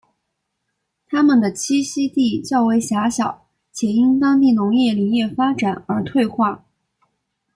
[1.05, 6.65] 它们的栖息地较为狭小且因当地农业林业发展而退化。